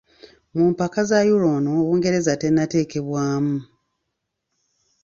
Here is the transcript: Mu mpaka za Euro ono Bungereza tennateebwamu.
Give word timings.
Mu 0.55 0.63
mpaka 0.71 0.99
za 1.09 1.19
Euro 1.31 1.47
ono 1.57 1.73
Bungereza 1.87 2.33
tennateebwamu. 2.41 3.57